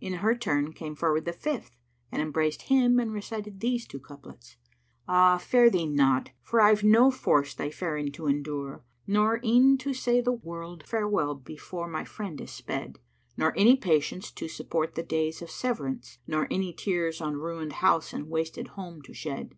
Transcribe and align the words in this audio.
In 0.00 0.14
her 0.14 0.34
turn 0.34 0.72
came 0.72 0.94
forward 0.94 1.26
the 1.26 1.34
fifth 1.34 1.76
and 2.10 2.22
embraced 2.22 2.62
him 2.62 2.98
and 2.98 3.12
recited 3.12 3.60
these 3.60 3.86
two 3.86 4.00
couplets, 4.00 4.56
"Ah, 5.06 5.36
fare 5.36 5.68
thee 5.68 5.84
not; 5.86 6.30
for 6.40 6.62
I've 6.62 6.82
no 6.82 7.10
force 7.10 7.52
thy 7.52 7.68
faring 7.68 8.10
to 8.12 8.26
endure, 8.26 8.86
* 8.96 9.06
Nor 9.06 9.38
e'en 9.44 9.76
to 9.76 9.92
say 9.92 10.22
the 10.22 10.32
word 10.32 10.84
farewell 10.88 11.34
before 11.34 11.88
my 11.88 12.04
friend 12.06 12.40
is 12.40 12.52
sped: 12.52 13.00
Nor 13.36 13.52
any 13.54 13.76
patience 13.76 14.30
to 14.30 14.48
support 14.48 14.94
the 14.94 15.02
days 15.02 15.42
of 15.42 15.50
severance, 15.50 16.20
* 16.22 16.26
Nor 16.26 16.48
any 16.50 16.72
tears 16.72 17.20
on 17.20 17.36
ruined 17.36 17.74
house 17.84 18.14
and 18.14 18.30
wasted 18.30 18.68
home 18.78 19.02
to 19.02 19.12
shed." 19.12 19.56